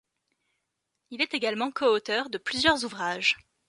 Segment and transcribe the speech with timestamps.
[1.11, 3.37] Il est également coauteur de plusieurs ouvrages.